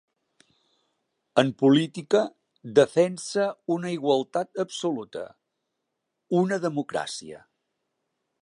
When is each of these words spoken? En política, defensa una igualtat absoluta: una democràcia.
En 1.41 1.51
política, 1.63 2.21
defensa 2.81 3.45
una 3.77 3.93
igualtat 3.99 4.63
absoluta: 4.67 5.25
una 6.43 6.63
democràcia. 6.69 7.45